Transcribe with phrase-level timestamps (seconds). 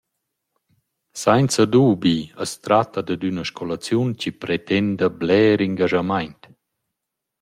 [1.21, 6.41] Sainza dubi as tratta dad üna scolaziun chi pretenda bler ingaschamaint.